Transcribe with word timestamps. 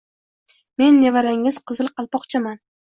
—Men 0.81 0.97
nevarangiz 1.03 1.63
Qizil 1.69 1.95
Qalpoqchaman 1.99 2.63